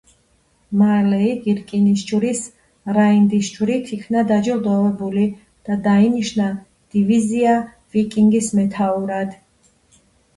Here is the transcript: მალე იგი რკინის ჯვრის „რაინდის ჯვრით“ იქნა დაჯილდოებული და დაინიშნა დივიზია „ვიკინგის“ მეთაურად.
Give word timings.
მალე 0.81 1.17
იგი 1.31 1.53
რკინის 1.57 2.05
ჯვრის 2.11 2.39
„რაინდის 2.97 3.49
ჯვრით“ 3.57 3.91
იქნა 3.97 4.23
დაჯილდოებული 4.31 5.25
და 5.69 5.77
დაინიშნა 5.89 6.47
დივიზია 6.95 7.53
„ვიკინგის“ 7.97 8.49
მეთაურად. 8.61 9.37